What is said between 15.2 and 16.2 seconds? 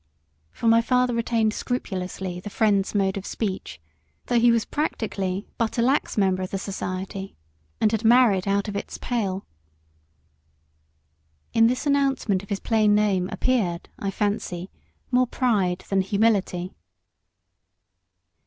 pride than